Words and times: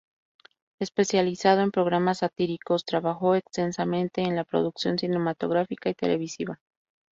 Especializado 0.79 1.61
en 1.61 1.69
programas 1.69 2.17
satíricos, 2.17 2.85
trabajó 2.85 3.35
extensamente 3.35 4.21
en 4.23 4.35
la 4.35 4.43
producción 4.45 4.97
cinematográfica 4.97 5.91
y 5.91 5.93
televisiva. 5.93 6.59